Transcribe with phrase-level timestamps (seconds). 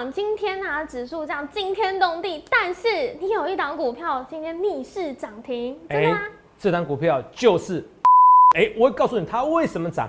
[0.00, 6.22] 长，今天啊指数这样惊天动地，但是你有一档股票今天逆势涨停，真的吗？
[6.58, 7.86] 这档股票就是，
[8.56, 10.08] 哎，我会告诉你它为什么涨，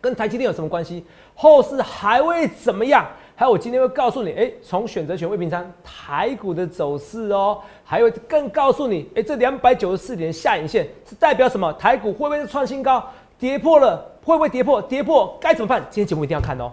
[0.00, 1.06] 跟台积电有什么关系，
[1.36, 3.06] 后市还会怎么样？
[3.36, 11.72] 还有我今天会告诉你，哎，从选择权未平仓台股的走势哦，还会更告诉你，哎，这两百九十四点下影线是代表什么？
[11.74, 13.08] 台股会不会创新高？
[13.38, 14.82] 跌破了会不会跌破？
[14.82, 15.80] 跌破该怎么办？
[15.88, 16.72] 今天节目一定要看哦。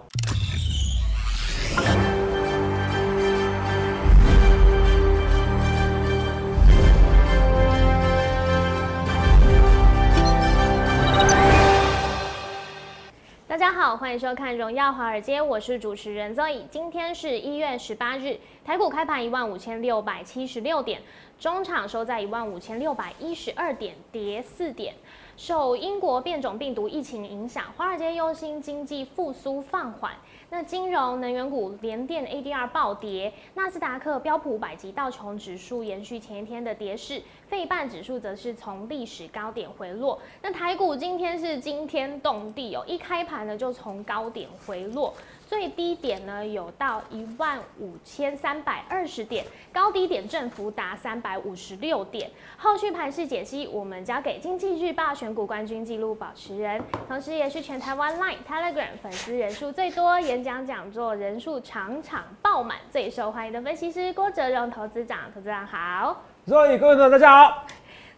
[13.96, 16.62] 欢迎收看《荣耀华尔街》，我是主持人 Zoe。
[16.70, 21.02] 今天是一月十八日，台股开盘一万五千六百七十六点，
[21.38, 24.94] 中场收在一万五千六百一十二点，跌四点。
[25.36, 30.12] 受英国变种病毒疫情影响，华尔街忧心经济复苏放缓。
[30.54, 40.20] 那金融、能源股联电 ADR 暴跌，纳斯达克、标普五百及道琼指数延续前一天的跌势，费半指数则是从历史高点回落。
[40.42, 45.14] 那台股今天是惊天动地哦，一开盘呢就从高点回落。
[45.52, 52.30] 最低点呢有到一万五千三百二十点，高低点振幅达三百五十六点。
[52.56, 65.18] 后续盘势解析，我们交给经济日报选股冠军纪录保持人，同时也是全台湾 Line、Telegram 粉丝人数最多、演讲讲座人数场场爆满、最受欢迎的分析师郭哲荣投资长。
[65.34, 67.66] 投资长好，所以各位朋友大家好，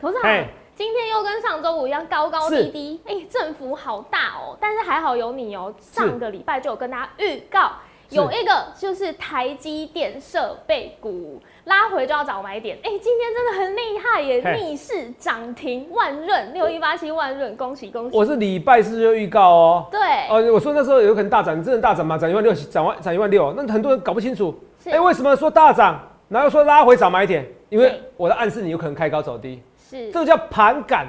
[0.00, 0.63] 投资长。
[0.76, 4.56] 今天又跟上周五一样高高低低，哎、欸，振幅好大哦。
[4.60, 7.70] 但是还好有你哦，上个礼拜就有跟大家预告，
[8.10, 12.76] 有一个就是台积电设备股拉回就要找买点。
[12.82, 18.16] 哎、欸，今天真的很厉害耶，逆势涨停万润六一八七万润，恭喜恭喜！
[18.16, 19.86] 我是礼拜四就预告哦。
[19.92, 20.00] 对。
[20.28, 22.18] 哦，我说那时候有可能大涨，真的大涨吗？
[22.18, 24.52] 涨一万六，涨万涨一万六，那很多人搞不清楚。
[24.86, 27.46] 哎、欸，为什么说大涨，然后说拉回找买点？
[27.68, 29.62] 因为我的暗示你有可能开高走低。
[29.90, 31.06] 是，这个叫盘感，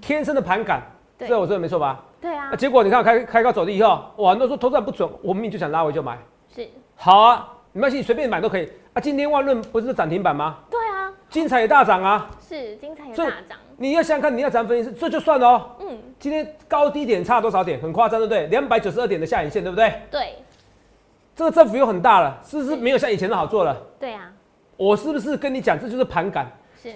[0.00, 0.82] 天生的盘感，
[1.18, 2.02] 这我说的没错吧？
[2.20, 2.56] 对啊。
[2.56, 6.18] 结果你看开开高走低以后，哇，很多说投资不准，我明明就想拉回就买。
[6.54, 6.66] 是。
[6.96, 9.00] 好啊，没关系，随便买都可以啊。
[9.00, 10.58] 今天万润不是涨停板吗？
[10.70, 11.12] 对啊。
[11.28, 12.30] 精彩也大涨啊。
[12.40, 13.58] 是，精彩也大涨。
[13.76, 15.70] 你要想想看，你要涨分析师，这就算了哦。
[15.80, 15.98] 嗯。
[16.18, 17.78] 今天高低点差多少点？
[17.80, 18.46] 很夸张，对不对？
[18.46, 19.92] 两百九十二点的下影线，对不对？
[20.10, 20.34] 对。
[21.36, 23.76] 这个振幅又很大了，是不是没有像以前的好做了？
[23.98, 24.30] 对啊。
[24.76, 26.46] 我是不是跟你讲，这就是盘感？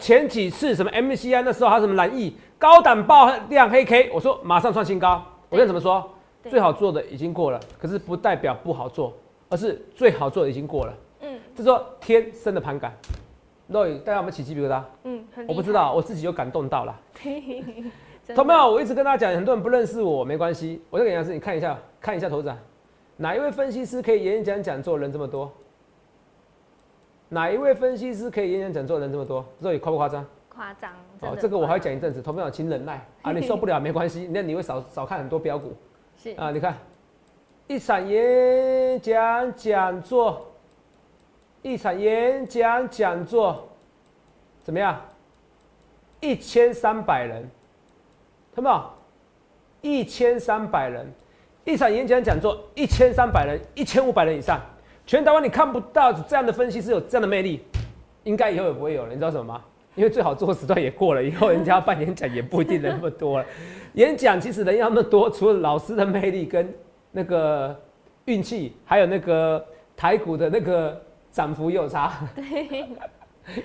[0.00, 5.22] 前几次什么 MCI 那时候还有什么蓝翼高档爆量黑 K，我说马上创新高。
[5.48, 6.10] 我跟你怎么说？
[6.48, 9.12] 最好做的已经过了，可是不代表不好做，
[9.48, 10.94] 而是最好做的已经过了。
[11.20, 12.92] 嗯，这说天生的盘感。
[13.70, 14.82] Roy，大家有没有起鸡皮疙瘩？
[15.04, 17.00] 嗯，我不知道，我自己有感动到了。
[18.34, 18.70] 同没有？
[18.70, 22.58] 我一直跟大家讲，很多人不认识我，没关系，我就给杨师你看一下，看一下头展，
[23.16, 25.52] 哪一位分析师可以演讲讲座人这么多？
[27.28, 29.44] 哪一位分析师可以演讲讲座人这么多？
[29.60, 30.24] 这里夸不夸张？
[30.48, 30.90] 夸张
[31.20, 32.20] 哦，这个我还要讲一阵子。
[32.22, 35.72] 投票请忍耐啊， 你受不了没关系，那你会少少看很多标股。
[36.16, 36.74] 是啊，你看
[37.66, 40.46] 一场演讲讲座，
[41.62, 43.68] 一场演讲讲座
[44.64, 45.00] 怎么样？
[46.20, 47.48] 一千三百人，
[48.54, 48.94] 看到？
[49.80, 51.06] 一千三百人，
[51.64, 54.60] 一场演讲讲座，一千三百人，一千五百人以上。
[55.08, 57.62] 全台湾你看不到这样的分析师有这样的魅力，
[58.24, 59.08] 应该以后也不会有了。
[59.08, 59.62] 你知道什么吗？
[59.94, 63.46] 因为最好做时段也过了，以后人家办演讲也不一定人那么多了。
[63.94, 66.70] 演讲其实人要那么多，除了老师的魅力跟
[67.10, 67.74] 那个
[68.26, 69.64] 运气，还有那个
[69.96, 71.00] 台股的那个
[71.32, 72.12] 涨幅有差。
[72.36, 72.86] 对，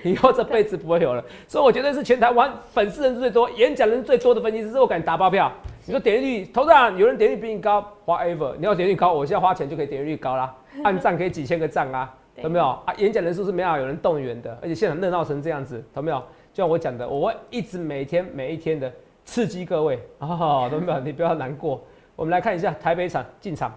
[0.02, 1.22] 以后这辈子不会有了。
[1.46, 5.52] 所以我觉得是全台湾粉丝人最多、演讲人最多的分析师，我敢打包票。
[5.86, 10.54] 你说点击率，头上有人点击率比你高，whatever，你要点击率高，我现在花钱就可以点击率高啦。
[10.82, 12.94] 按赞可以几千个赞啊，有没有啊？
[12.96, 16.18] 演讲人数是没有有人动员的，而且现场热闹成这样子，有没有？
[16.54, 18.90] 就像我讲的，我会一直每天每一天的
[19.26, 20.98] 刺激各位 哦，有没有？
[21.00, 21.82] 你不要难过。
[22.16, 23.70] 我们来看一下台北场进场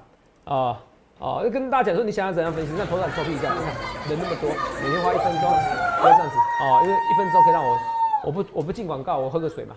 [0.45, 0.81] 啊
[1.19, 3.67] 哦，就跟大家讲说你想要怎样分析，那头场作弊一下，你看
[4.09, 4.49] 人那么多，
[4.81, 5.49] 每天花一分钟，
[5.99, 7.77] 不要这样子哦，因为一分钟可以让我
[8.27, 9.75] 我不我不进广告，我喝个水嘛。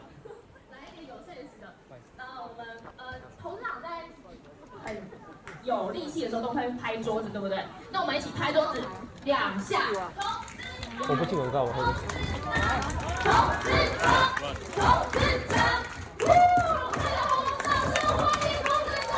[5.70, 7.64] 有力气的时候都会拍桌子，对不对？
[7.93, 8.82] 那我们一起拍桌子
[9.25, 9.82] 两下。
[11.08, 12.02] 我不进广告，我喝个水。
[13.22, 13.31] 投
[13.62, 14.05] 资者，
[14.75, 15.14] 投资
[15.49, 15.55] 者，
[16.20, 16.28] 呜！
[16.93, 17.32] 大家好，
[17.62, 19.14] 掌声欢迎投资者！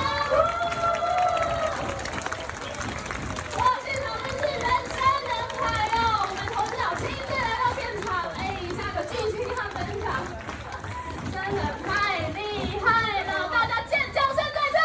[3.57, 4.95] 哇，现场真是人山
[5.25, 5.61] 人海
[5.97, 6.05] 哦！
[6.29, 8.07] 我们投资者亲自来到现场，
[8.37, 8.41] 哎，
[8.77, 10.05] 下个巨星要登场，
[11.33, 11.91] 真的太
[12.37, 12.39] 厉
[12.79, 12.87] 害
[13.25, 13.33] 了！
[13.51, 14.77] 大家尖叫声再次！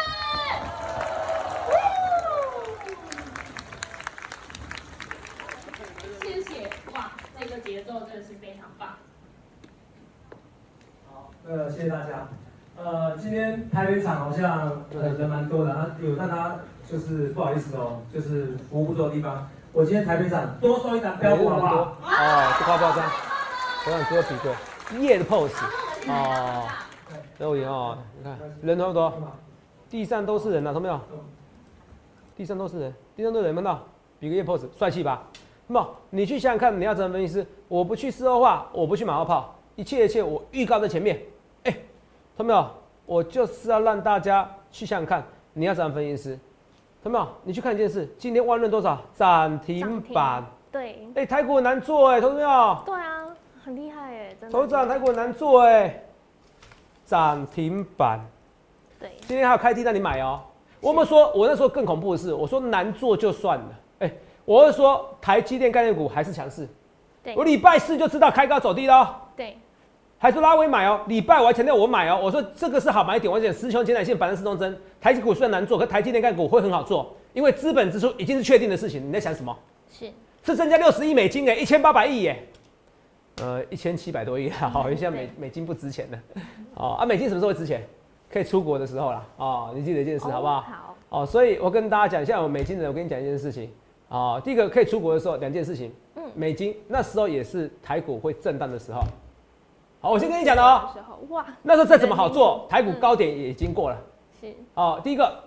[7.48, 8.98] 个节奏真的是非常棒。
[11.10, 12.28] 好，呃，谢谢大家。
[12.76, 19.48] 呃，今天台北场好像呃人蛮多的，啊，有大家就是不好意思哦，就是服务不多的地方。
[19.72, 21.76] 我今天台北场多收一档标股好不好？
[22.04, 23.06] 啊，这夸不夸张？
[23.86, 25.50] 我想做比对，夜的 pose
[26.10, 26.68] 哦，
[27.38, 29.14] 肉眼哦，你看人多不多？
[29.90, 31.00] 地上都是人呐、啊，懂没有？
[32.36, 33.82] 地上都是人，地上都是人，看到？
[34.20, 35.24] 比个夜 pose，帅气吧？
[35.68, 37.48] 那么你去想想看，你要怎么分析师？
[37.70, 41.18] 我不去事后化，我不去马后炮，一切一切我预告在前面。
[42.38, 42.70] 哎、懂没有？
[43.08, 45.24] 我就是要让大家去想想看，
[45.54, 46.40] 你要怎么分析师？
[47.02, 47.28] 懂没有？
[47.44, 49.02] 你去看一件事，今天万润多少？
[49.16, 50.44] 涨停板。
[50.72, 52.84] 对哎、台股很难做哎、投资没有？
[52.86, 53.26] 对啊，
[53.64, 54.50] 很厉害哎，真的。
[54.52, 56.04] 头涨台股很难做哎、
[57.06, 58.20] 涨停板，
[59.00, 60.42] 对，今天还有开低让你买哦、
[60.80, 63.66] 我们说，我那时候更恐怖的是，我说难做就算了，
[64.00, 64.14] 哎、
[64.46, 66.68] 我是说台积电概念股还是强势，
[67.24, 69.58] 对我礼拜四就知道开高走低了、哦，对，
[70.20, 79.56] 还说拉尾买哦、礼拜我还强调我买哦、我说这个是好买点，我讲十穷前乃线反正四中针，台积股虽然难做，可台积电概股会很好做，因为资本支出已经是确定的事情，你在想什么？
[79.92, 80.10] 是，
[80.44, 82.44] 是增加六十亿美金哎，一千八百亿耶，
[83.42, 86.20] 呃，一千七百多亿啊，好，现在美美金不值钱了，
[86.74, 87.86] 哦啊，美金什么时候会值钱？
[88.30, 90.62] 可以出国的时候啦，哦，你记得一件事好不好？
[90.62, 93.72] 好，哦，所以我跟大家讲，现在我美金的，我跟你讲一件事情，
[94.10, 99.02] 哦，第一个可以出国的时候，两件事情，嗯美金那时候也是台股会震荡的时候，
[100.08, 100.90] 好，我先跟你讲的哦，
[101.62, 103.98] 那时候再怎么好做，台股高点也已经过了，
[104.40, 105.38] 是，哦，第一个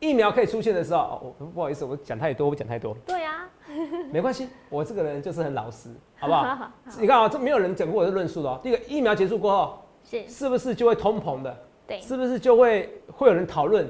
[0.00, 3.48] 疫苗可以出现的时候，哦，我不好意思，我讲太多，我讲太多，对呀，
[4.10, 6.68] 没关系，我这个人就是很老实，好不好？
[6.98, 8.58] 你看啊、这没有人讲过我的论述的哦。
[8.60, 11.56] 第一个，疫苗结束过后，是，是不是就会通膨的？
[11.86, 13.88] 对，是不是就会会有人讨论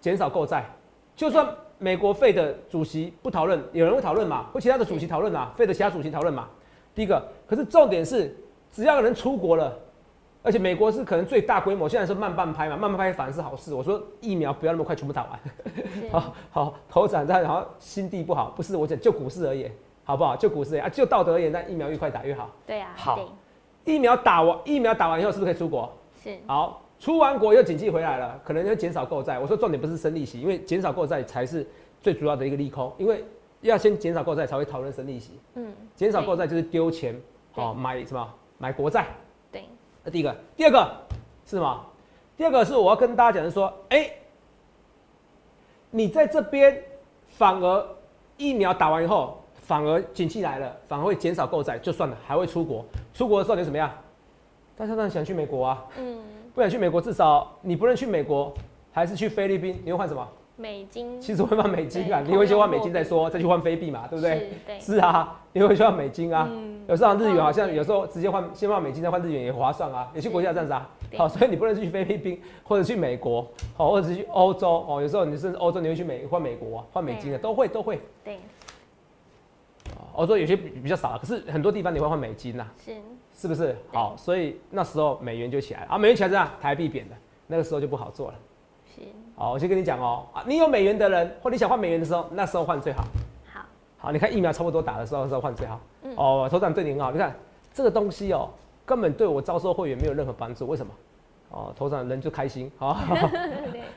[0.00, 0.68] 减少购债？
[1.14, 1.48] 就算
[1.78, 4.46] 美国费的主席不讨论，有人会讨论嘛？
[4.52, 5.52] 或其他的主席讨论嘛？
[5.54, 6.48] 费的其他主席讨论嘛？
[6.92, 8.36] 第一个，可是重点是，
[8.74, 9.72] 只要有人出国了，
[10.42, 13.72] 而且美国是可能最大规模，现在是慢半拍嘛，慢半拍反而是好事。
[13.72, 15.40] 我说疫苗不要那么快全部打完。
[15.94, 19.70] 是， 好好，头涨在，然后心地不好，不是我讲就股市而言，
[20.02, 20.34] 好不好？
[20.34, 22.50] 就股市而言啊，就道德而言，那疫苗越快打越好。
[22.66, 23.20] 对啊，好
[23.84, 25.88] 疫苗打完，疫苗打完以后是不是可以出国？
[26.20, 29.38] 是，好，出完国又经济回来了，可能要减少购债。
[29.38, 31.64] 我说重点不是升利息，因为减少购债才是
[32.00, 33.24] 最主要的一个利空，因为
[33.60, 35.38] 要先减少购债才会讨论升利息。
[35.54, 37.14] 嗯，减少购债就是丢钱，
[37.54, 38.34] 对哦，买什么？
[38.64, 39.04] 买国债。
[39.52, 39.68] 对，
[40.02, 40.90] 那第一个，第二个
[41.44, 41.86] 是什么？
[42.34, 44.10] 第二个是我要跟大家讲的说，哎、
[45.90, 46.82] 你在这边
[47.28, 47.86] 反而
[48.38, 52.82] 疫苗打完以后，反而景气来了，反而会减少购债，就算了，还会出国。
[53.12, 53.90] 出国的时候你怎么样？
[54.78, 56.24] 大家当然想去美国啊，嗯，
[56.54, 58.50] 不想去美国，至少你不论去美国
[58.92, 60.26] 还是去菲律宾，你会换什么？
[60.56, 64.38] 美金，其实会换美金啊，你会先换美金再说，再去换飞币嘛，对不对？
[64.38, 64.50] 是？
[64.66, 66.48] 对，是啊，你会去换美金啊。
[66.50, 70.10] 嗯有时候日元好像有时候直接换，先换美金再换日元也划算啊。
[70.14, 70.86] 有些国家这样子啊。
[71.16, 75.00] 好，所以你不能去菲律宾或者去美国，好，或者是去欧洲哦。
[75.00, 77.98] 有时候你甚至欧洲你会去美换美国啊换美金的，啊都会都会。
[78.22, 78.36] 对，
[79.96, 82.92] 哦欧洲有些比比较少啊，可是很多地方你会换美金呐、是，
[83.34, 83.74] 是不是？
[83.90, 87.16] 好，所以那时候美元就起来了啊，美元起来这样，台币贬的，
[87.46, 88.34] 那个时候就不好做了。
[88.94, 89.00] 是，
[89.34, 93.02] 好，我先跟你讲哦，啊，你有美元的人，或你想换美元的时候，那时候换最好。
[93.52, 93.60] 好，
[93.98, 95.80] 好，你看疫苗差不多打的时候，那时候换最好。
[96.04, 97.10] 嗯哦，头长对你很好。
[97.10, 97.34] 你看
[97.72, 98.48] 这个东西哦，
[98.86, 100.68] 根本对我招收会员没有任何帮助。
[100.68, 100.92] 为什么？
[101.50, 102.70] 哦，头长人就开心。
[102.78, 102.96] 好、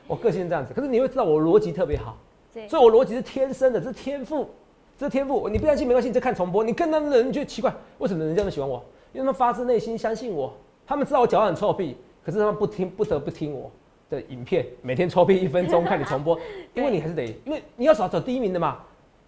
[0.07, 0.73] 我个性是这样子。
[0.73, 2.17] 可是你会知道我逻辑特别好，
[2.51, 4.49] 对，所以我逻辑是天生的，这是天赋，
[4.97, 5.47] 这是天赋。
[5.47, 6.63] 你不相信没关系，你再看重播。
[6.63, 8.83] 你看他们的人就觉得奇怪，为什么人家那么喜欢我？
[9.13, 10.51] 因为他们发自内心相信我，
[10.85, 13.69] 他们知道我脚很臭屁，可是他们不听，不得不听我
[14.09, 16.39] 的影片，每天臭屁一分钟看你重播，
[16.73, 18.79] 因为你还是得，因为你要找找第一名的嘛。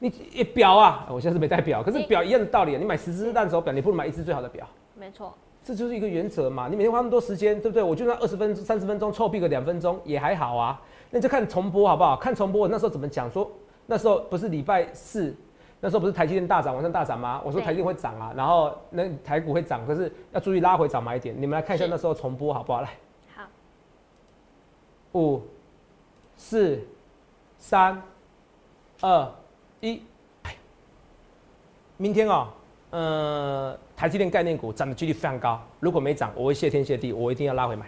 [0.02, 4.66] 你一表啊，我现在是没带表，可是表一样的道理，你买十只烂手表，你不如买一只最好的表。
[4.98, 6.70] 没错，这就是一个原则嘛。
[6.70, 7.84] 你每天花那么多时间，对不对？
[7.84, 10.82] 我就算二十分钟、三十分钟，臭屁个两分钟也还好啊。
[11.10, 12.16] 那你就看重播好不好？
[12.16, 13.30] 看重播，我那时候怎么讲？
[13.30, 13.52] 说
[13.88, 15.36] 那时候不是礼拜四，
[15.82, 17.42] 那时候不是台积电大涨，晚上大涨吗？
[17.44, 21.36] 我说台积电会涨啊，然后那台股会涨，可是要注意拉回涨买点。
[21.38, 22.80] 你们来看一下那时候重播好不好？
[22.80, 22.94] 来，好，
[25.14, 25.42] 五、
[26.38, 26.80] 四、
[27.58, 28.02] 三、
[29.02, 29.32] 二、
[29.82, 30.02] 一。
[30.44, 30.56] 哎
[31.98, 32.48] 明天哦，
[32.92, 35.60] 呃，台积电概念股涨的几率非常高。
[35.82, 37.86] 如果没涨，我会谢天谢地，我一定要拉回买，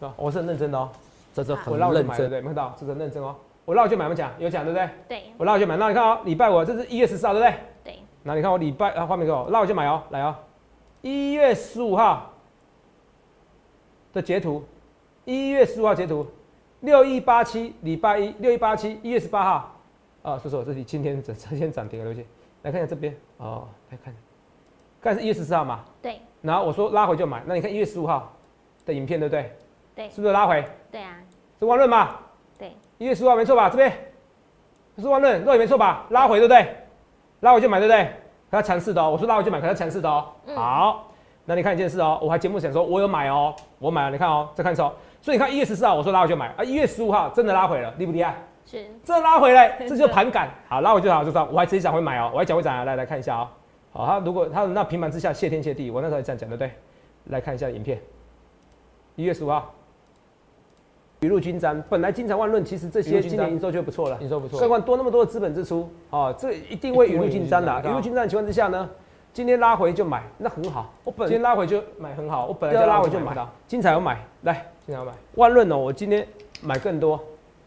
[0.00, 0.12] 是吧？
[0.16, 0.90] 我是很认真的哦，
[1.32, 2.40] 这这好我绕就买，对不对？
[2.40, 3.36] 没看到，这是很认真哦。
[3.64, 4.88] 我绕就买，没讲，有讲对不对？
[5.08, 7.58] 对，我绕就买，那你看哦，礼拜五这是一月十四号，对不对？
[7.84, 10.34] 对，那你看我礼拜啊，画面给我，绕就买哦，来哦，
[11.02, 12.32] 一月十五号
[14.12, 14.64] 的截图，
[15.28, 16.26] 一月十五号截图，
[16.80, 19.74] 六一八七，礼拜一，六一八七，一月十八号，
[20.22, 22.26] 啊，叔叔，这里今天这这天涨停了，对不起，
[22.62, 24.16] 来看一下这边，哦，来看，
[25.02, 28.32] 看是一月十四号嘛，对然后我说拉回就买，那你看一月十五号
[28.86, 29.54] 的影片对不对？
[29.94, 30.64] 对是不是拉回？
[30.90, 31.18] 对啊，
[31.58, 32.16] 是万润嘛？
[32.58, 33.68] 对一月十五号没错吧？
[33.68, 33.92] 这边
[34.96, 36.06] 这是万润，肉也没错吧？
[36.08, 36.74] 拉回对不对？
[37.40, 38.04] 拉回就买对不对？
[38.50, 40.26] 可它强势的哦，我说拉回就买，可它强势的哦。
[40.46, 41.12] 嗯好，
[41.44, 44.90] 那你看一件事哦，我还节目想说我有买哦，我买了，你看哦，再看手，
[45.20, 48.34] 所以你看一月十四号我说拉回就买啊，一月十五号真的拉回了，厉不厉害？
[48.64, 50.50] 是真的拉回来， 这就盘感。
[50.68, 51.46] 好，拉回就好，就算。
[51.52, 53.48] 我还直接讲会买哦，我还讲会涨啊，来来看一下哦。
[53.92, 56.70] 好，它如果它那平盘之下谢天谢地，我那时候也这样讲，对不对？
[57.24, 57.98] 来看一下影片，
[59.16, 59.72] 一月十五号，
[61.20, 61.82] 雨露均沾。
[61.88, 68.88] 本来金常万润，其实这些今年营收就不错了，营收不错更何况多那么多的资本支出，哦，这一定会雨露均沾的雨露均沾的情况之下呢，
[69.32, 70.92] 今天拉回就买，那很好。
[71.04, 73.34] 我本今天拉回就买很好，我本来就要拉回就买，
[73.66, 75.12] 金彩有买，来经常买。
[75.34, 76.26] 万润哦，我今天
[76.62, 77.16] 买更多。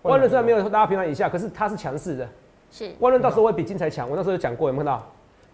[0.01, 2.27] 万万润润虽然没有拉平盘以下，可是它是强势的。
[2.71, 5.07] 是万润到时候会比金财强，我那时候有讲过，有没有看到？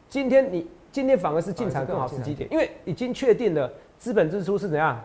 [0.08, 4.98] 今天你今天反而是进场更好时机点，因为已经确定了资本支出是怎样，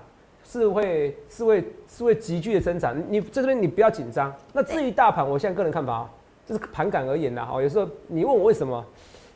[0.45, 2.97] 是会是会是会急剧的增长。
[3.09, 4.33] 你这边你不要紧张。
[4.53, 6.11] 那至于大盘，我现在个人看法啊，
[6.47, 7.61] 这是盘感而言的哈。
[7.61, 8.85] 有时候你问我为什么，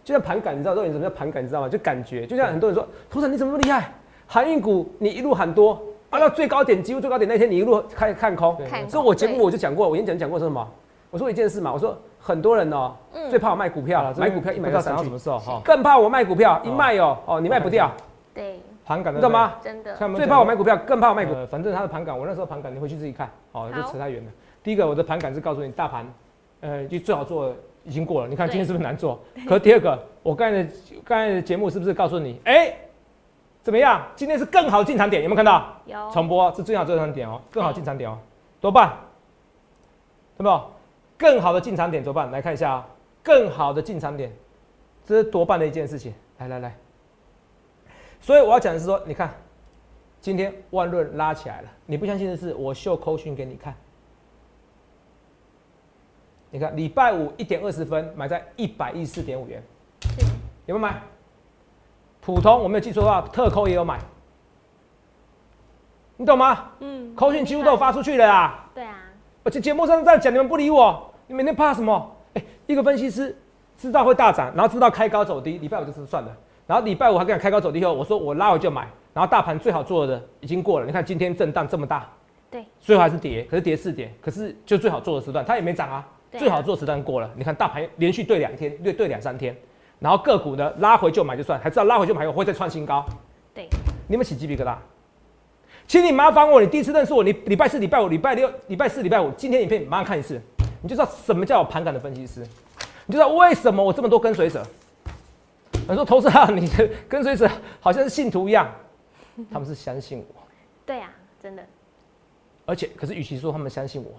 [0.04, 1.68] 就像盘感，你知道到底什么叫盘感，你知道吗？
[1.68, 3.92] 就感觉，就像很多人说，头长你怎么那么厉害？
[4.28, 5.82] 航运股你一路喊多，
[6.16, 10.66] 啊到最高点几乎最高点那天你一路看看空，看空所以我节目我就讲过，我演讲讲过是什么？
[11.10, 15.60] 我说一件事嘛，我说很多人哦、嗯最怕我卖股票了，买股票一不买到涨到什么，时候哈？
[15.64, 17.90] 更怕我卖股票一卖哦、哦你卖不掉，
[18.34, 19.30] 对，盘感你懂？
[19.30, 19.54] 吗？
[19.62, 21.32] 真的最怕我卖股票，更怕我卖股。
[21.32, 24.30] 呃，反正它的盘感，我那时候盘感你回去自己看，哦，就扯太远了。
[24.62, 26.06] 第一个，我的盘感是告诉你大盘，
[26.60, 27.54] 呃，就最好做
[27.84, 28.28] 已经过了。
[28.28, 29.18] 你看今天是不是难做？
[29.48, 30.68] 可第二个，我刚才的
[31.04, 32.74] 刚才的节目是不是告诉你，哎、
[33.66, 34.06] 怎么样？
[34.14, 35.74] 今天是更好的进场点，有没有看到？
[35.86, 38.16] 有重播是最好进场点哦，更好进场点哦，
[38.60, 38.96] 多办，
[40.38, 40.60] 对不？
[41.18, 42.86] 更好的进场点多办，来看一下啊、
[43.24, 44.32] 更好的进场点，
[45.04, 46.14] 这是多办的一件事情。
[46.38, 46.76] 来来来，
[48.20, 49.34] 所以我要讲的是说，你看，
[50.20, 53.74] 今天万润拉起来了，你不相信的是，我秀扣讯给你看。
[56.52, 59.60] 你看，礼拜五一点二十分买在一百一十四点五元，
[60.66, 61.02] 有没有买？
[62.26, 64.00] 普通我没有记错的话，特扣也有买，
[66.16, 66.72] 你懂吗？
[66.80, 68.68] 嗯扣讯几乎都有发出去了啦。
[68.74, 68.96] 对啊，
[69.44, 72.16] 而且节目上这样讲，你们不理我，你每天怕什么？
[72.34, 73.38] 哎、一个分析师
[73.78, 76.36] 知道会大涨，然后知道开高走低，礼拜五就是算了。
[76.66, 80.86] 然后礼拜五还跟你讲开高走低后，我说我拉回就买，然后大盘最好做的已经过了。
[80.86, 82.10] 你看今天震荡这么大，
[82.50, 87.30] 对，最后还是跌，可是跌四点，可是就最好做的时段它也没涨啊，啊最好做的时段过了。
[87.36, 89.56] 你看大盘连续对两天，对对两三天，
[89.98, 93.04] 然后个股呢拉回就买就算，还知道拉回就买，我会再创新高。
[93.54, 93.68] 对，
[94.06, 94.76] 你们起鸡皮疙瘩？
[95.86, 100.40] 请你麻烦我，你第一次认识我，你礼拜四、礼拜五、礼拜六、礼拜四、礼拜五，今天影片马上看一次，
[100.82, 102.40] 你就知道什么叫有盘感的分析师，
[103.06, 104.66] 你就知道为什么我这么多跟随者。
[105.86, 107.48] 很多投资啊，你的跟随者
[107.78, 108.68] 好像是信徒一样，
[109.52, 110.42] 他们是相信我，
[110.84, 111.08] 对啊，
[111.40, 111.64] 真的
[112.64, 114.10] 而且可是与其说他们相信我，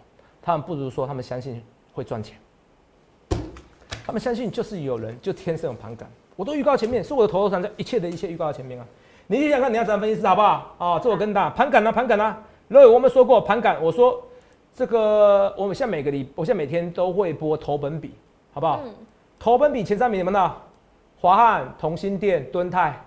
[0.42, 1.62] 他们不如说他们相信
[1.94, 2.38] 会赚钱。
[4.08, 8.86] 他们相信就是有人就天生有盘感，我都预告前面，是我的头头上在一切的一切预告到前面啊。
[9.28, 10.76] 你想想看，你要怎样分析师好不好？
[10.78, 12.42] 啊，这我跟大盘感啊，盘感啊。
[12.70, 14.24] 如果我们说过盘感，我说
[14.74, 18.14] 这个我们现在每个礼，我现在每天都会播投本比，
[18.54, 18.80] 好不好？
[18.86, 18.94] 嗯
[19.38, 20.56] 投本比前三名你们呢？
[21.20, 23.06] 华汉、同心店、敦泰、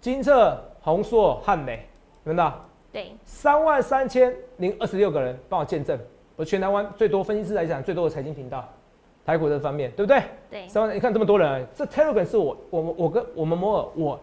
[0.00, 1.86] 金策、宏硕、汉美，
[2.24, 2.52] 你们呢？
[2.92, 5.96] 对，三万三千零二十六个人帮我见证，
[6.34, 8.68] 我全台湾最多分析师来讲最多的财经频道，
[9.24, 10.22] 台股这方面对不对？
[10.50, 14.20] 对，三万，你看这么多人，这 Telegram 是我我们我跟我们摩尔我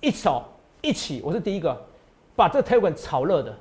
[0.00, 0.42] 一手
[0.80, 1.76] 一起，我是第一个
[2.34, 3.56] 把这 Telegram 炒热的，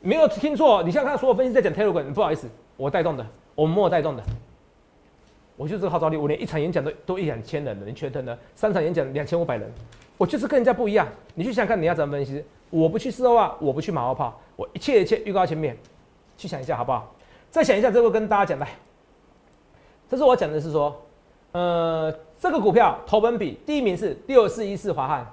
[0.00, 4.22] 没有听错，你现在看，所有分析在讲 Telegram，不好意思，我带动的，我们摩尔带动的。
[5.56, 8.38] 我就这个号召力，我连一场演讲都都一两千人了，你缺灯呢？
[8.54, 9.68] 三场演讲两千五百人，
[10.16, 11.04] 我就是跟人家不一样。
[11.34, 12.44] 你去想想看，你要怎么分析？
[12.70, 15.76] 我不去事后啊，我不去马后炮，我一切一切预告前面，
[16.36, 17.12] 去想一下好不好？
[17.50, 18.68] 再想一下，这个跟大家讲来，
[20.08, 20.94] 这是我讲的是说，
[21.52, 25.26] 呃，这个股票投本比第一名是六四一四华汉，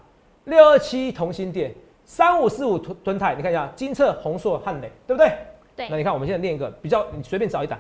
[0.45, 5.31] 六二七同心店，三五四五屯屯泰，你看一下金策、宏硕、汉磊，对不对？
[5.75, 7.77] 对那你看我们现在练一个比较，你随便找一档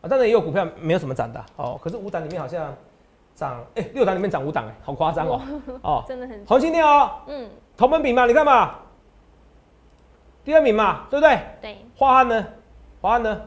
[0.00, 2.74] 啊，当然也有股票没有什么涨的啊哦，可是五档里面好像
[3.34, 5.40] 涨，哎、六档里面涨五档，哎，好夸张哦，
[5.82, 8.74] 哦，真的很，同心店哦，嗯，投本比嘛，你看嘛，
[10.44, 11.38] 第二名嘛，对不对？
[11.60, 12.46] 对，华汉呢？
[13.00, 13.40] 华汉呢？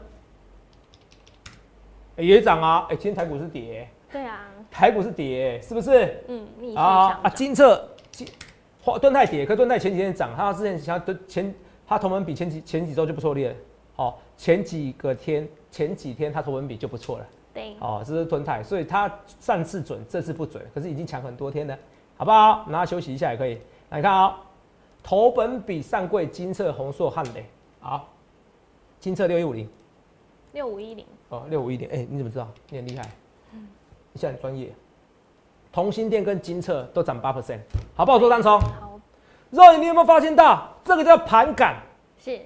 [2.16, 2.86] 哎也涨啊！
[2.88, 6.24] 哎、今天台股是跌、对啊，台股是跌、是不是？
[6.28, 7.28] 嗯，啊啊！
[7.28, 8.26] 金策金
[8.80, 11.54] 华盾泰跌，可盾泰前几天涨，它之前想要前
[11.86, 13.54] 它同门比前几前几周就不错列了，
[13.96, 21.78] 哦，前几个天前几天它同门比就不错了，对，哦，这是盾泰，所以它上次准，这次不准，可是已经强很多天了，
[22.16, 22.64] 好不好？
[22.70, 23.58] 然后休息一下也可以。
[23.90, 24.38] 来看啊、
[25.02, 27.44] 头本比上柜金策、宏硕、汉磊，
[27.78, 28.08] 好，
[28.98, 29.68] 金策六一五零，
[30.52, 32.48] 六五一零，哦，六五一零，哎，你怎么知道？
[32.70, 33.02] 你很厉害，
[33.52, 33.68] 嗯
[34.12, 34.72] 你现在很专业。
[35.72, 37.60] 同心店跟金策都涨八 percent，
[37.94, 38.18] 好不好？
[38.18, 38.58] 做单冲。
[38.58, 38.98] 好，
[39.50, 41.82] 肉眼，你有没有发现到这个叫盘感？
[42.18, 42.40] 是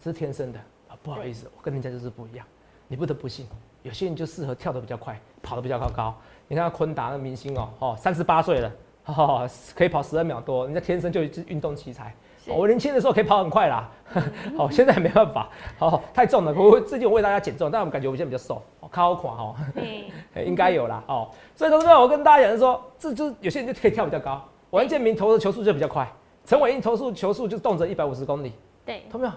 [0.00, 0.58] 这是天生的
[0.88, 0.94] 啊！
[1.02, 2.46] 不好意思，我跟人家就是不一样，
[2.86, 3.48] 你不得不信。
[3.82, 6.14] 有些人就适合跳得比较快，跑得比较高高。
[6.46, 8.72] 你看昆达那明星哦，哦，三十八岁了，
[9.06, 12.14] 哦，可以跑十二秒多，人家天生就一只运动奇才。
[12.48, 13.90] 我年轻的时候可以跑很快啦，
[14.56, 16.52] 好、现在没办法，好、太重了。
[16.54, 21.02] 我最近我为大家减重，但我感觉我现在比较瘦，哦，靠垮哦，嘿， 哎应该有啦。
[21.06, 21.30] 哦。
[21.54, 26.10] 所以同志们，我跟大家讲是说，这就是有些人就可以跳比较高，王建民投的球速就比较快，
[26.44, 28.52] 陈伟英投速球速就动辄一百五十公里，
[28.84, 29.32] 对，懂没有？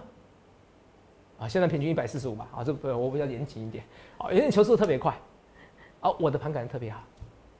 [1.39, 3.83] 啊，现在平均一百四十五吧，啊，这不我比较严谨一点，
[4.17, 5.13] 啊，有些人球速特别快，
[5.99, 6.99] 啊，我的盘感特别好，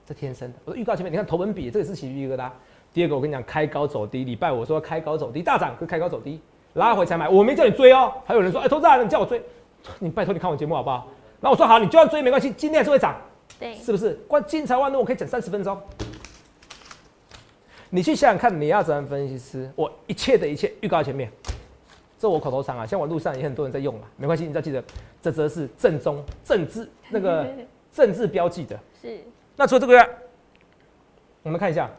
[0.06, 0.60] 这天生的。
[0.66, 2.50] 我的预告前面，你看头文比，这也是起鱼疙瘩。
[2.94, 6.42] 第二个，我跟你讲，开高走低，礼拜我说开高走低，大涨，可是开高走低，
[6.74, 8.14] 拉回才买，我没叫你追哦。
[8.26, 9.42] 还有人说，哎、投资人，你叫我追，
[10.00, 11.08] 你拜托你看我节目好不好？
[11.40, 13.16] 那我说好，你就算追没关系，今天还是会涨，
[13.60, 14.14] 对，是不是？
[14.28, 15.80] 关金财万路，我可以讲三十分钟。
[17.90, 19.70] 你去想想看，你要怎样分析师？
[19.76, 21.32] 我一切的一切预告前面，
[22.18, 24.84] 这我口头禅啊，像我路上也很多人在用啊，没关系，你只要记得，
[25.22, 27.48] 这则是正宗政治那个
[27.92, 28.80] 政治标记的。
[29.02, 29.20] 是
[29.56, 30.10] 那除了这个，
[31.44, 31.90] 我们看一下，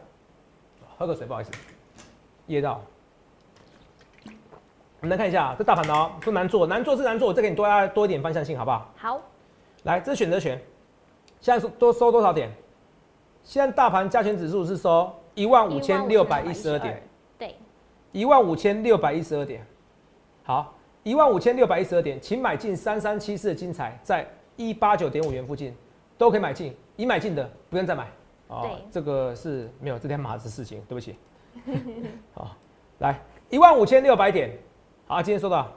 [1.03, 1.51] 喝个水，不好意思，
[2.47, 2.81] 噎到。
[5.01, 8.89] 我们来看一下这大盘的哦，不难做，难做是难做，我再给你多加多一点方向性，好不好？
[8.95, 9.21] 好，
[9.83, 10.57] 来，这是选择权，
[11.41, 12.49] 现在是多收多少点？
[13.43, 17.03] 现在大盘加权指数是收一万五千六百一十二点，，
[17.37, 17.53] 对，
[18.13, 19.61] 一万五千六百一十二点。
[20.43, 25.75] 好，一万五千六百一十二点，请买进三三七四的精彩，在一八九点五元附近
[26.17, 28.07] 都可以买进，已买进的不用再买。
[28.47, 31.15] 哦对，这个是没有这天马子事情，对不起。
[32.33, 32.55] 好，
[32.99, 34.57] 来一万五千六百点，
[35.07, 35.71] 好，今天收到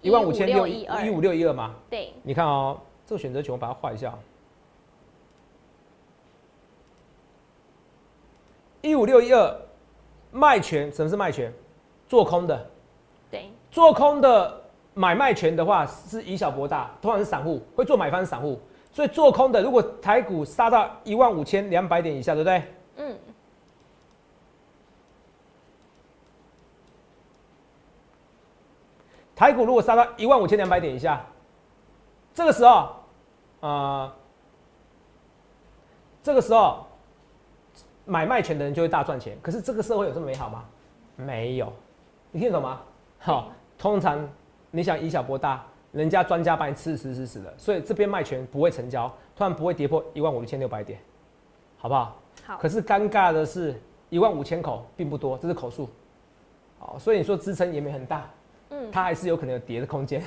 [0.00, 1.74] 一万五千六一15612一五六一二嘛。
[1.90, 4.12] 对，你看哦，这个选择权我把它画一下。
[8.82, 9.60] 一五六一二
[10.30, 11.52] 卖权，什么是卖权？
[12.08, 12.70] 做空的，
[13.30, 14.62] 对，做空的
[14.94, 18.60] 买卖权的话是以小博大，通常是散户会做买方是散户，
[18.96, 22.62] 所以做空的如果台股杀到一万五千两百点以下，对不对？
[22.96, 23.18] 嗯，
[29.34, 31.22] 台股如果杀到一万五千两百点以下，
[32.32, 32.88] 这个时候，
[33.60, 34.10] 呃，
[36.22, 36.86] 这个时候
[38.06, 39.36] 买卖权的人就会大赚钱。
[39.42, 40.64] 可是这个社会有这么美好吗？
[41.16, 41.70] 没有，
[42.30, 42.80] 你听得懂吗？
[43.18, 44.26] 好，通常
[44.70, 45.62] 你想以小博大，
[45.96, 51.00] 人家专家把你吃死死死的，所以这边卖权不会成交，突然不会跌破一万五千六百点，
[51.78, 52.20] 好不好？
[52.44, 53.74] 好可，是尴尬的是，
[54.10, 55.88] 一万五千口并不多，这是口数。
[56.78, 58.28] 好，所以你说支撑也没很大，
[58.68, 60.22] 嗯，它还是有可能有跌的空间。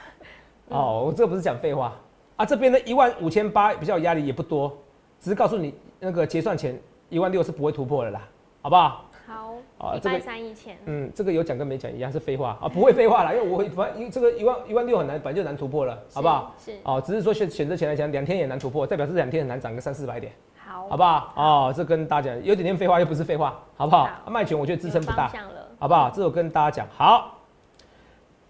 [0.68, 1.96] 哦，我这个不是讲废话
[2.36, 4.76] 啊，这边的一万五千八比较有压力也不多，
[5.18, 8.28] 只是告诉你那个结算前一万六是不会突破的啦，
[8.60, 9.07] 好不好？
[9.28, 16.54] 好，啊这个礼拜三以前，嗯，这个有讲跟没讲一样是废话啊，不会废话啦，因为我反正这个一万一万六很难，本来就难突破了，好不好？
[16.58, 20.32] 是，是哦，只是说选选择前来讲，两天也难突破，代表这两天很难涨个三四百点，
[20.66, 21.32] 好，好不好？
[21.36, 24.04] 哦，这跟大家讲有点点废话又不是废话，好不好？
[24.04, 25.30] 好啊卖权我觉得支撑不大
[25.78, 26.10] 好不好？
[26.10, 27.34] 这我跟大家讲好。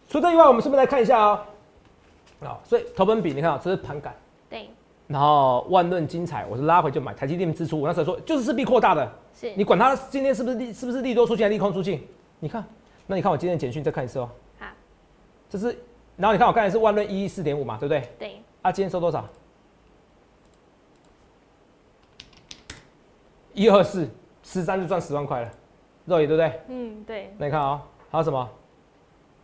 [0.08, 1.40] 除这以外，我们顺便来看一下哦。
[2.40, 4.27] 啊、所以投本比你看啊、这是盘感，对，
[5.08, 12.06] 然后万润精彩，我是拉回就买台积电支出，我那时候说就是势必扩大的，是，你管它今天是不是利是不是利多出尽还是利空出尽？
[12.40, 12.62] 你看，
[13.06, 14.66] 那你看我今天的简讯再看一次哦，好，
[15.48, 15.76] 这是，
[16.16, 18.02] 然后你看我刚才是万润一一四点五嘛，对不对？
[18.18, 19.26] 对，啊，今天收多少？
[23.54, 24.06] 一二四
[24.42, 25.50] 十三就赚十万块了，
[26.04, 26.60] 肉眼对不对？
[26.68, 28.46] 嗯，对，那你看啊、还有什么？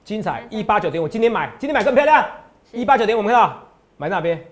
[0.05, 2.29] 精彩一八九点五，今天买，今天买更漂亮，
[2.71, 3.59] 一八九点五，我们看到
[3.97, 4.47] 买哪边？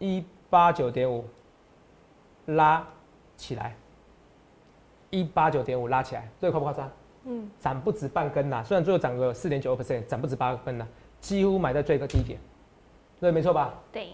[0.00, 1.24] 一八九点五，
[2.46, 2.84] 拉
[3.36, 3.76] 起来，
[5.10, 6.90] 一八九点五拉起来，这个夸不夸张？
[7.24, 10.86] 嗯，涨不止半根呐，虽然最后涨个四点九 percent，涨不止八根呐，
[11.20, 12.40] 几乎买在最高低点，
[13.20, 13.74] 对，没错吧？
[13.92, 14.08] 对，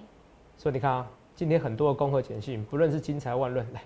[0.57, 3.81] 所以你看啊，今天很多的恭贺简讯，不论是金财万润来，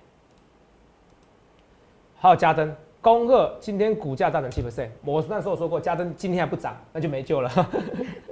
[2.17, 4.89] 还有嘉登，恭贺今天股价大涨七 percent。
[5.05, 7.51] 我那时候说过，嘉登今天还不涨，那就没救了。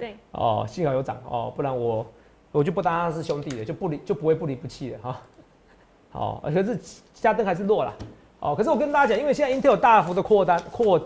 [0.01, 2.07] 对， 哦，幸好有涨哦，不然我
[2.53, 5.21] 我就不当他是兄弟了，就不离就不会不离不弃了哈。
[6.11, 6.79] 好、可是
[7.15, 7.95] 嘉登还是弱了。
[8.41, 11.05] 哦，可是我跟大家讲，因为现在 Intel 大幅的扩单扩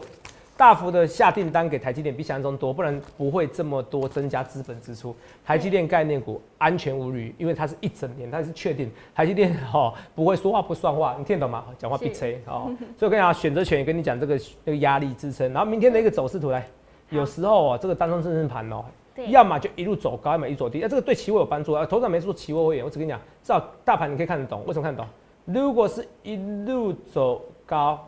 [0.57, 5.17] 大幅的下订单给台积电比想象中多，不然不会这么多增加资本支出。
[5.45, 11.65] 台积电概念股安全无虞，因为它是一整年，它是确定台积电哈、 不会说话不算话，你听得懂吗？
[11.79, 12.71] 讲话必吹哦。
[12.97, 16.65] 所以我跟你讲，选择权也跟你讲这个这个压力支撑，然后明天的一个走势图来，
[17.09, 20.83] 有时候哦，这个单冲正正盘哦，对，要么就一路走高，要么一路走低。
[20.83, 21.85] 啊，这个对期货有帮助啊。
[21.85, 24.65] 头上没说期货会员，我只跟你讲，至少大盘你可以看得懂。
[24.67, 25.09] 为什么看得懂？
[25.45, 28.07] 如果是一路走高，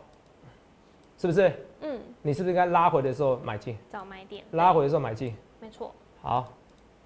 [1.17, 1.51] 是不是？
[1.81, 3.77] 嗯，你是不是应该拉回的时候买进？
[3.91, 5.35] 找买点，拉回的时候买进。
[5.59, 6.51] 没错，好，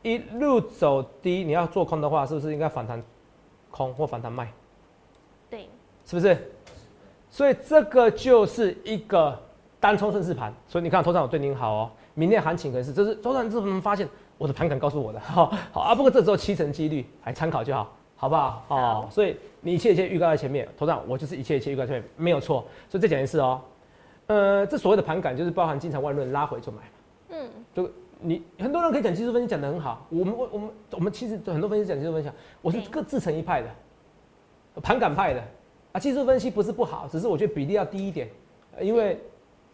[0.02, 3.02] 一路走低，你要做空的话，是不是应该反弹
[3.70, 4.52] 空或反弹卖？
[5.50, 5.68] 对，
[6.06, 6.52] 是不是？
[7.30, 9.38] 所以这个就是一个
[9.80, 10.54] 单冲顺势盘。
[10.68, 11.92] 所以你看，头上我对您好哦。
[12.20, 14.06] 明天行情可能是，这是周上怎么发现
[14.38, 15.20] 我的盘感告诉我的？
[15.24, 15.96] 好，好啊。
[15.96, 18.66] 不过这只有七成几率，还参考就好，好不好？
[18.68, 22.66] 哦好，所以你一切一切预告在前面，头上我就是一切一切预告在前面，没有错。
[22.90, 23.62] 所以再讲一次哦，
[24.28, 26.84] 呃，这所谓的盘感就是包含经常万论拉回就买嘛。
[27.30, 32.30] 嗯，就你很多人可以讲技术分析讲得很好，我们我我们我们其实很多分析讲技术分析，
[32.62, 33.70] 我是各自成一派的，
[34.82, 35.42] 盘感派的
[35.94, 36.00] 啊。
[36.00, 38.28] 技术分析不是不好，只是我觉得比例要低一点，
[38.76, 39.18] 呃因为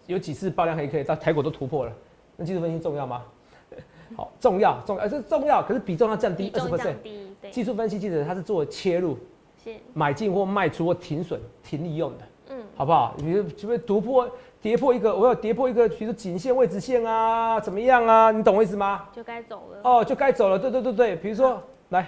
[0.05, 1.91] 有几次爆量黑 K 到台股都突破了，
[2.37, 3.23] 那技术分析重要吗？
[4.15, 6.93] 好，重要重要，呃这重要，可是比重要降低二十比重 percent 降。
[7.03, 9.17] 低，对，技术分析记得它是做切入、
[9.63, 12.23] 是，买进或卖出或停损、停利用的。
[12.51, 13.15] 嗯，好不好？
[13.17, 14.29] 你就会突破、
[14.61, 18.29] 跌破一个，我要跌破一个，比如说颈线、位置线啊，怎么样啊？
[18.29, 19.09] 你懂我意思吗？
[19.11, 20.59] 就该走了，哦，就该走了。
[20.59, 22.07] 对对对对，比如说来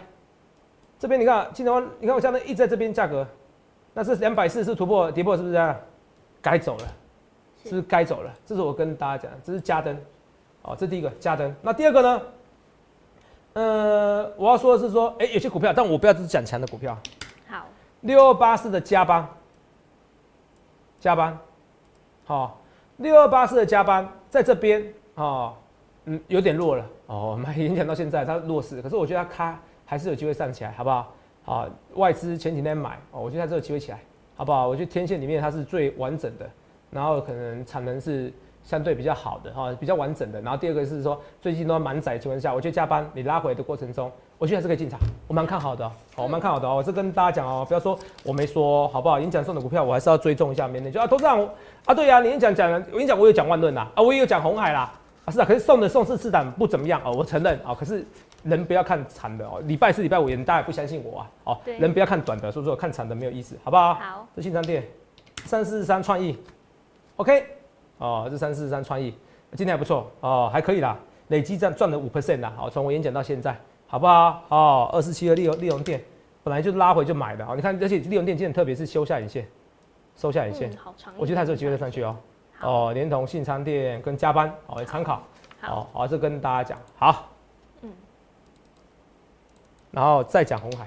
[1.00, 3.26] 这边，你看金条湾，你看我现在一直在这边价格，
[3.96, 5.76] 那是两百四是突破跌破，是不是这样？
[6.40, 6.84] 该走了，
[7.64, 8.32] 是不是该走了？
[8.46, 9.98] 这是我跟大家讲的，这是加灯，
[10.68, 11.56] 哦，这第一个加灯。
[11.62, 12.22] 那第二个呢？
[13.54, 16.96] 呃，我要说的是说，哎、有些股票，但我不要只是讲强的股票，
[17.48, 17.66] 好，
[18.02, 19.28] 六二八四的加班，
[21.00, 21.36] 加班，
[22.26, 22.62] 好、
[22.98, 25.56] 六二八四的加班在这边哦，
[26.06, 31.16] 嗯，有点弱了哦，买影响到现在它弱势，可是我觉得它开还是有机会上起来，好不好？
[31.46, 34.00] 啊，外资前几天买哦，我觉得它这有机会起来，
[34.36, 34.68] 好不好？
[34.68, 36.48] 我觉得天线里面它是最完整的，
[36.92, 38.32] 然后可能产能是
[38.68, 40.42] 相对比较好的哈、比较完整的。
[40.42, 46.76] 然后第二个是说最近都满载的情况下，我觉得加班你拉回的过程中，我觉得还是可以进场，我蛮看好的哦，好我蛮看好的哦。
[46.76, 49.20] 我这跟大家讲哦，不要说我没说，好不好？
[49.22, 51.40] 演讲送的股票我还是要追踪一下，免得就啊，董事长
[51.86, 54.92] 啊，对呀、你演讲讲了，我跟你讲，我有讲万润啦，啊，我也有讲红海啦，
[55.24, 58.06] 啊是啊，可是送的送是次档不怎么样哦，我承认啊、可是
[58.44, 63.94] 人不要看长的哦，礼拜四、礼拜五人大家也不相信我啊，哦对，人不要看短的，所以说看长的没有意思，好不好？
[63.94, 64.84] 好，这新商店
[65.46, 66.38] 三四三创意
[67.16, 67.46] ，OK，
[67.98, 69.14] 哦，这三四三创意
[69.54, 70.98] 今天还不错哦，还可以啦，
[71.30, 73.58] 累积赚赚了五 percent 啦，好，从我演讲到现在，
[73.88, 74.44] 好不好？
[74.50, 76.04] 哦，二四七的利用利用店
[76.44, 79.48] 本来就拉回就买的，哦，你看，而且利用店今天特别是修下影线，
[80.16, 82.16] 收下影线，嗯，好长，我觉得还是有机会再上去哦。
[82.62, 85.22] 哦，连同信昌店跟加班哦，也参考。
[85.62, 87.28] 好，哦，好，这跟大家讲好。
[87.82, 87.92] 嗯
[89.92, 90.86] 然后再讲红海，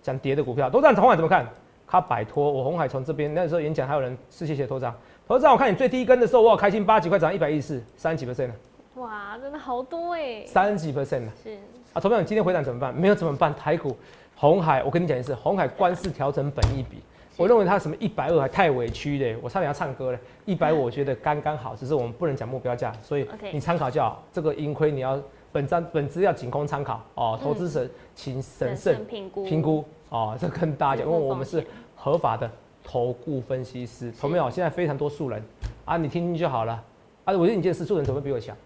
[0.00, 1.46] 讲跌的股票，头长红海怎么看？
[1.86, 4.94] 它摆脱我红海从这边那时候演讲，还有人是谢谢头长。
[5.28, 8.54] 头长，我看你最低根的时候，我好开心八几块涨一百一十四，三十几 percent 了，
[8.94, 11.32] 哇，真的好多哎，三十几 percent 了。
[11.44, 11.54] 是，
[11.92, 12.94] 啊，头长，你今天回档怎么办？
[12.94, 13.54] 没有怎么办？
[13.54, 13.94] 台股
[14.34, 17.02] 红海，我跟你讲一次，红海官司调整本一比，
[17.36, 20.18] 我认为它什么一百二还太委屈嘞，我差点要唱歌了。
[20.46, 24.24] 一百五我觉得刚刚好，只是我们不能讲目标价，所以你参考就好。
[24.32, 25.20] 这个盈亏你要
[25.52, 30.34] 本章本资要仅供参考哦，投资者请审慎评估，评估哦。
[30.40, 31.62] 这跟大家讲，因为我们是
[31.94, 32.50] 合法的
[32.90, 34.48] 投顾分析师，投没有？
[34.48, 35.42] 现在非常多素人
[35.84, 36.82] 啊，你听听就好了。
[37.26, 38.56] 啊，我觉得你这识素人怎么比我强？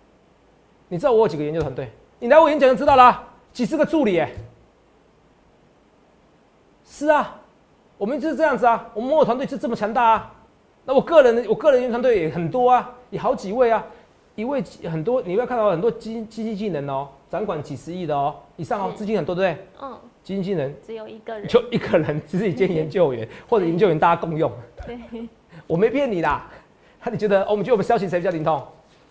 [0.89, 1.91] 你知道我有几个研究团队？
[2.21, 4.31] 你来我演讲就知道啦，几十个助理哎。
[6.87, 7.41] 是啊，
[7.99, 10.33] 我们就是这样子啊，我们摩尔团队就这么强大啊。
[10.85, 13.85] 那我个人的我个人研究团队也很多啊，也好几位啊，
[14.37, 19.67] 一位很多，你会看到很多基基金技能哦，掌管几十亿的哦，以上哦，资金很多对不对？
[19.83, 24.51] 嗯，基金技能只有一个人，就一个人，只是一间研究员 或者研究员大家共用，
[24.87, 24.99] 对，
[25.67, 26.49] 我没骗你啦。
[27.05, 28.63] 那你觉得、哦我们觉得我们消息谁比较灵通？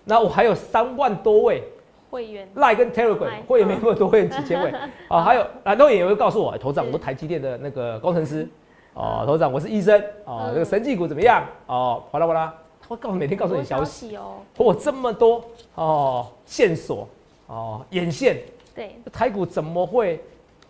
[0.06, 1.62] 那我还有三万多位
[2.10, 4.72] 会员，赖跟 Telegram Line，会员没那么多会员几千位。
[5.10, 8.48] 啊， 还有然后也会告诉我，头长我是台积电的那个工程师。
[8.96, 10.02] 哦，头长我是医生。
[10.26, 10.54] 哦，嗯。
[10.54, 11.46] 这个神技股怎么样？
[11.68, 12.04] 哦？
[12.10, 15.44] 哗啦哗啦，他会告诉每天告诉你消消息，息哦，我这么多
[15.76, 17.08] 哦线索
[17.48, 18.38] 哦眼线，
[18.74, 20.20] 对，台股怎么会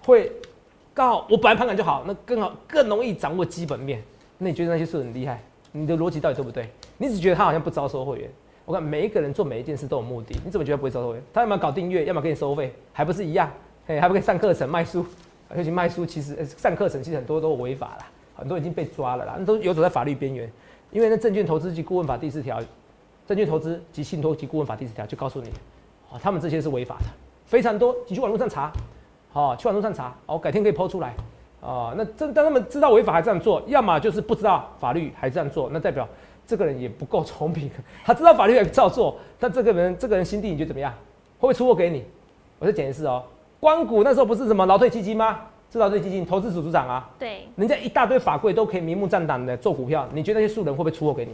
[0.05, 0.31] 会
[0.93, 4.01] 刚好我本来盘感就好，那更好更容易掌握基本面。
[4.37, 5.41] 那你觉得那些是很厉害？
[5.71, 6.69] 你的逻辑到底对不对？
[6.97, 8.29] 你只觉得他好像不招收会员。
[8.65, 11.23] 我看每一个人做每一件事都有目的，你怎么觉得不会招收会员？
[11.33, 13.51] 他要么搞订阅，要么给你收费，还不是一样？
[13.87, 15.05] 哎，还不可以上课程卖书，
[15.55, 20.49] 尤其卖书其实、上课程其实很多都违法啦，很多已经被抓了啦，那都游走在法律边缘。
[20.91, 22.61] 因为那证券投资及顾问法第四条，
[23.25, 25.49] 证券投资及信托及顾问法第四条就告诉你，
[26.09, 27.05] 哦，他们这些是违法的，
[27.45, 28.71] 非常多，你去网络上查，
[29.31, 31.15] 好、去网络上查，哦，改天可以抛出来，
[31.61, 36.07] 哦，那这当他们知道违法还这样做，要么就是不知道法律还这样做，那代表
[36.45, 37.71] 这个人也不够聪明，
[38.03, 40.91] 他知道法律还照做，但这个人这个人心地你觉得怎么样？
[41.39, 42.03] 会不会出货给你？
[42.59, 43.23] 我再讲一次哦，
[43.59, 45.39] 光谷那时候不是什么劳退基金吗？
[45.71, 51.33] 是劳退基金投资组组长啊，对，人家一大堆法规都可以明目张胆的做股票，你觉得那些素人会不会出货给你？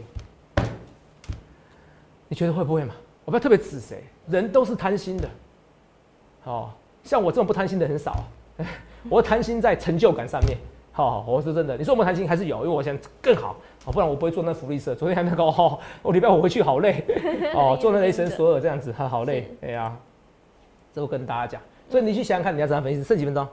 [2.28, 2.94] 你觉得会不会嘛？
[3.24, 5.28] 我不要特别指谁，人都是贪心的。
[6.44, 6.70] 哦，
[7.08, 8.10] 像我这种不贪心的很少
[8.58, 8.66] 啊，
[9.08, 10.58] 我贪心在成就感上面。
[10.92, 11.74] 好、我是真的。
[11.76, 14.94] 你说我们贪心还是有，因为我想更好，哦，不然我不会做那福利社。
[14.94, 17.02] 昨天还那个 哦，我礼拜五回去好累，
[17.56, 19.48] 哦，做那雷神索尔这样子，哈，好累。
[19.62, 19.96] 哎呀，
[20.92, 23.02] 这我跟大家讲，所以你去想想看，你要怎样分析？
[23.02, 23.48] 剩几分钟？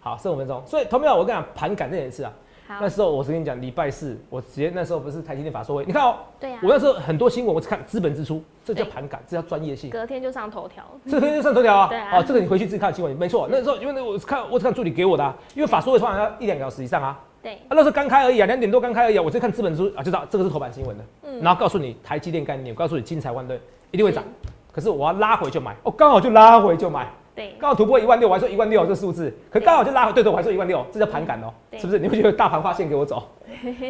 [0.00, 0.60] 好，剩五分钟。
[0.66, 1.14] 所以，同没有？
[1.14, 2.36] 我跟你讲，盘感这件事啊，好
[2.68, 9.90] 那，时候我是跟你讲，礼拜四我直接那时候不是台积电法说会，你看哦，对呀我，那时候很多新闻我只看资本支出，这叫对盘感，这叫专业性。
[9.90, 11.88] 隔天就上头条，这天就上头条啊！
[11.88, 13.48] 对啊哦，这个你回去自己看新闻，没错。
[13.50, 17.18] 那时候因为那我是看我只看助理给我的、啊，因为法说会通常要一两个小时以上啊。
[17.42, 21.04] 对啊，，那时候刚开而已啊，两点多刚开而已啊，我直接看资本支出啊，就知道这个是头版新闻的。
[21.24, 24.24] 嗯然后告诉你台积电概念，我告诉你金财万吨一定会涨，
[24.72, 31.98] 可是我要拉回就买，哦，刚好就拉回就买，对，刚好突破一万六，我还说一万六这数字，可刚好就拉回，对对，我还说一万六，这叫盘感哦，是不是？
[31.98, 33.28] 你会觉得大盘画线给我走，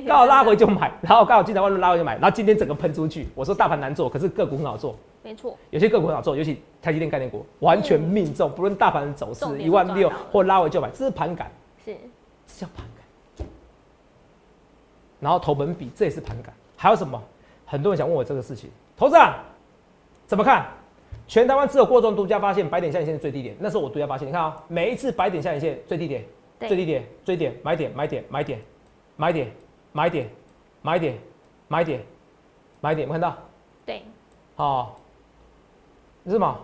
[0.04, 11.48] 刚好拉回就买，然后刚好金财万吨拉回就买，然后今天整个喷出去，我说大盘难做，可是个股很好做，没错，有些个股很好做，尤其台积电概念股完全命中，不论大盘的走势一万六或拉回就买，这是盘感，
[11.84, 11.96] 是，
[12.48, 13.46] 这叫盘感。
[15.20, 17.22] 然后投本比这也是盘感，还有什么？
[17.64, 19.36] 很多人想问我这个事情，投资啊
[20.26, 20.66] 怎么看？
[21.28, 26.24] 全台湾只有过中独家发现白点下影线是最低点，那是我独家发现，你看啊、每一次白点下影线最低点，
[26.60, 28.60] 最低点，最低点，买点，买点，买点，
[29.16, 29.50] 买点，
[29.92, 30.28] 买点，
[30.82, 31.18] 买点，
[31.68, 32.00] 买点，
[32.80, 33.36] 买点，有没看到？
[33.84, 34.02] 对，
[34.54, 34.96] 好，
[36.24, 36.60] 是什么？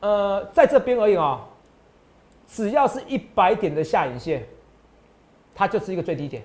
[0.00, 1.46] 呃，在这边而已啊、
[2.46, 4.46] 只要是一百点的下影线，
[5.54, 6.42] 它就是一个最低点。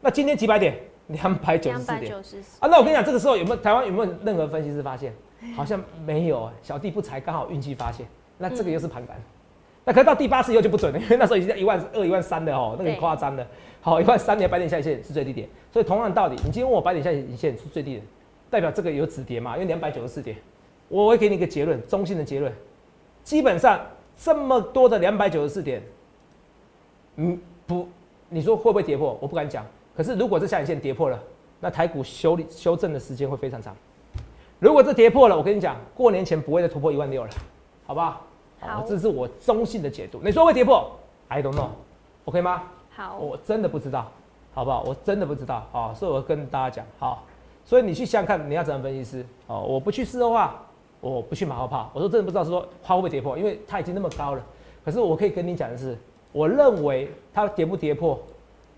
[0.00, 0.76] 那今天几百点？
[1.08, 2.14] 两百九十四点
[2.60, 2.68] 啊！
[2.68, 5.12] 那我跟你讲，这个时候有没有台湾有没有任何分析师发现？
[5.56, 8.06] 好像没有、哎小弟不才，刚好运气发现。
[8.38, 9.16] 那这个又是盘感。
[9.84, 13.46] 那可是到第八次以后就不准了，因为那时候已经在一万二、一万三的哦，那个很夸张的。
[13.80, 18.02] 好，一万三年白点下影线是最低点，所以同样的道理，你今天问我白点下影线是最低点，
[18.48, 19.54] 代表这个有止跌嘛？
[19.54, 20.36] 因为两百九十四点，
[20.88, 22.52] 我会给你一个结论，中性的结论，
[23.24, 23.80] 基本上
[24.16, 25.82] 这么多的两百九十四点，
[27.16, 27.88] 嗯，不，
[28.28, 29.18] 你说会不会跌破？
[29.20, 29.66] 我不敢讲。
[29.96, 31.20] 可是如果这下影线跌破了，
[31.58, 33.76] 那台股修理修正的时间会非常长。
[34.62, 37.30] 如果这跌破了，我跟你讲，过年前不会再突破一万六了，
[37.84, 38.20] 好不好？
[38.60, 40.20] 好这是我中性的解读。
[40.22, 40.88] 你说会跌破
[41.26, 42.62] ？I don't know，OK、吗？
[42.90, 44.08] 好，我真的不知道，
[44.54, 44.84] 好不好？
[44.86, 47.24] 我真的不知道啊、所以我跟大家讲，好，
[47.64, 49.58] 所以你去想想看，你要怎么分析师哦？
[49.62, 50.62] 我不去试的话，
[51.00, 51.90] 我不去马后炮。
[51.92, 54.46] 我说真的不知道，是说它会不会跌破，因为它已经那么高了。
[54.84, 55.98] 可是我可以跟你讲的是，
[56.30, 58.16] 我认为它跌不跌破，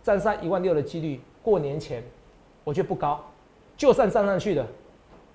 [0.02, 2.02] 站上一万六的几率，过年前
[2.64, 3.22] 我觉得不高。
[3.76, 4.66] 就算站上去了，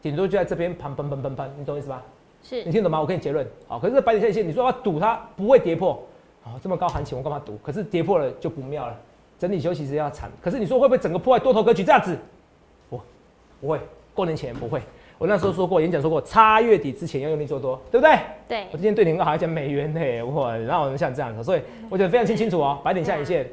[0.02, 2.04] 顶多就在这边盘喷喷喷喷，你懂意思吧？
[2.42, 3.02] 是你听懂吗？
[3.02, 3.46] 我给你结论。
[3.68, 6.02] 好，可是这白点线线，你说要赌它不会跌破，
[6.42, 7.58] 好，这么高行情我干嘛赌？
[7.62, 8.96] 可是跌破了就不妙了，
[9.38, 10.32] 整体休息时要惨。
[10.42, 12.18] 可是你说会不会整个破坏多头格局这样子？
[12.90, 13.02] 不，
[13.60, 13.80] 不会，
[14.14, 14.82] 过年前不会。
[15.18, 18.18] 我那时候说过，演讲说过，差月底之前要用力做多，对不对？
[18.48, 23.46] 对我，今天对你很好，像讲美元呢，哇，然后像这样子，所以我觉得非常清清楚哦，白点下影线。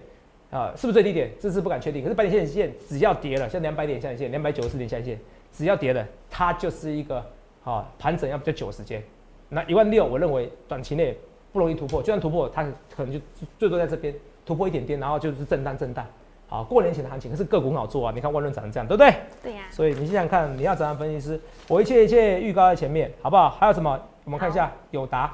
[0.48, 1.28] 啊，是不是最低点？
[1.40, 2.04] 这是不敢确定。
[2.04, 5.18] 可是白点下影线只要跌了，像两百点下影线、两百九十四点下影线，
[5.56, 7.24] 只要跌了，它就是一个
[7.64, 9.02] 啊盘整要比较久的时间。
[9.48, 11.16] 那一万六，我认为短期内
[11.52, 12.62] 不容易突破，就算突破，它
[12.94, 13.18] 可能就
[13.58, 14.14] 最多在这边
[14.44, 16.04] 突破一点点，然后就是震荡震荡。
[16.48, 19.14] 好，过年前的行情，可是个股很好做啊，你看万润涨成这样，对不对？
[19.42, 21.40] 对呀，所以你想想看，你要怎样分析师？
[21.68, 23.50] 我一切一切预告在前面，好不好？
[23.50, 23.98] 还有什么？
[24.24, 25.32] 我们看一下友达，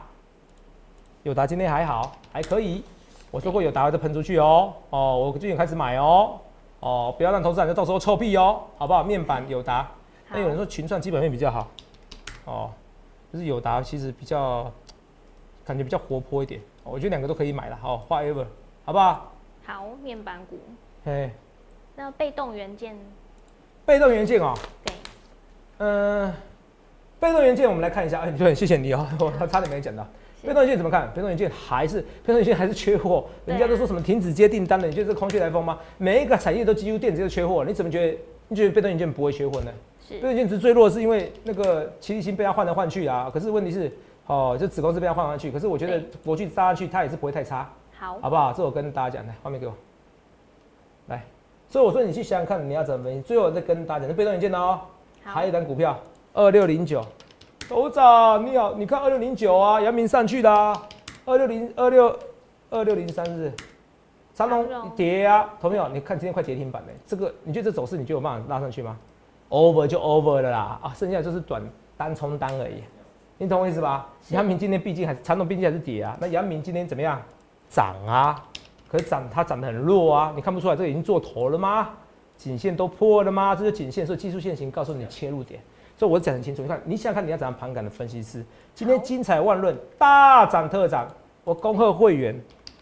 [1.22, 2.82] 友达今天还好，还可以。
[3.30, 6.38] 我说过友达会再喷出去哦，哦，我最近开始买哦，
[6.80, 9.02] 哦，不要让投资人到时候臭屁哦，好不好？
[9.02, 9.90] 面板友达，
[10.32, 11.70] 那有人说群创基本面比较好，
[12.44, 12.70] 哦，
[13.32, 14.72] 就是友达其实比较
[15.64, 18.46] 感觉比较活泼一点，我觉得两个都可以买了，好，whatever，
[18.84, 19.32] 好不好？
[19.64, 20.58] 好，面板股，
[21.04, 21.30] 嘿，
[21.94, 22.96] 那被动元件，
[23.84, 24.94] 被动元件哦，对，
[25.78, 26.32] 嗯，
[27.20, 30.06] 被动元件我们来看一下，哎，对，谢谢你哦， 我差点没讲到。
[30.44, 31.08] 被动元件怎么看？
[31.14, 35.78] 被动元件还是被动元件还是缺货，人家都说什么停止接订单了，你觉得这空穴来风吗？
[35.98, 38.18] 每一个产业都几乎电子就缺货，你怎么觉得？
[38.48, 39.72] 你觉得被动元件不会缺货呢？
[40.08, 43.30] 被动是，元件只是最弱，是因为那个齐力新被它换来换去啊。
[43.32, 43.90] 可是问题是，
[44.26, 47.68] 哦，就子公司被它换来换去，可是我觉得对国巨搭上去它也是不会太差。
[47.98, 48.52] 好，好不好？
[48.52, 49.74] 这我跟大家讲，来画面给我，
[51.08, 51.22] 来。
[51.68, 53.22] 所以我说你去想想看，你要怎么分析。
[53.22, 54.80] 最后再跟大家讲，是被动元件的哦。
[55.24, 55.98] 好还有一单股票
[56.32, 57.00] 二六零九，
[57.68, 60.82] 头长你好，你看二六零九啊，阳明上去的啊，
[61.24, 62.18] 二六零二六
[62.70, 63.52] 二六零三日
[64.34, 65.88] 长长隆跌啊，投没有？
[65.88, 68.98] 你看今天快跌停板嘞，这个你觉得这走势你就有办法拉上去吗
[69.52, 71.62] ？over 就 over 了啦，啊，剩下就是短
[71.96, 72.82] 单冲单而已，
[73.36, 74.08] 你懂我意思吧？
[74.30, 77.20] 阳明今天毕竟还是传统毕竟还是跌啊，那阳明今天怎么样？
[77.68, 78.42] 涨啊，
[78.88, 81.90] 可是涨它涨得很弱啊，你看不出来这已经做头了吗？
[82.36, 83.54] 颈线都破了吗？
[83.54, 85.60] 这是颈线，所以技术线型告诉你切入点。
[85.96, 88.44] 所以我讲很清楚，你看，你想想看，你要怎样盘感的分析师？
[88.74, 91.06] 今天精彩万论，大涨特涨，
[91.44, 92.34] 我恭贺会员，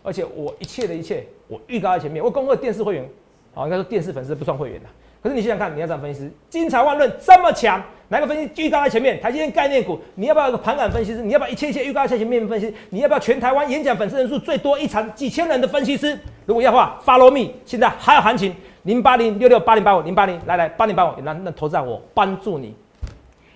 [0.03, 3.07] 而且我一切的一切，我预告在前面，我恭贺电视会员，
[3.53, 4.89] 好，应该说电视粉丝不算会员的。
[5.23, 6.33] 可是你想想看，你要这样分析师？
[6.49, 9.21] 精彩万论这么强，哪个分析预告在前面？
[9.21, 11.23] 台积电概念股，你要不要有个盘感分析师？
[11.23, 12.75] 你要不要一切一切预告在前面分析？
[12.89, 16.19] 你要不要全台湾演讲粉丝人数最多一场几千人的分析师？
[16.47, 18.55] 如果要的话，Follow me，现在还有行情，
[18.85, 22.75] 零八零六六八零八五零八零，来来八零八五，那那投资我帮助你。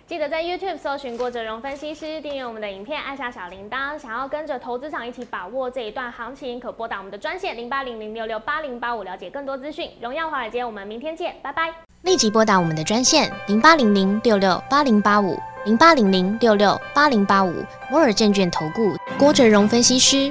[0.06, 3.98] 记得在 YouTube 搜寻郭哲荣分析师，订阅我们的影片，按下小铃铛。
[3.98, 9.90] 想要跟着投资场一起把握这一段行情，可拨打我们的专线零八零零六六八零八五，了解更多资讯。
[10.02, 11.72] 荣耀华尔街，我们明天见，拜拜。
[12.02, 20.30] 立即拨打我们的专线零八零零六六八零八五零八零零六六八零八五摩尔证券投顾郭哲荣分析师。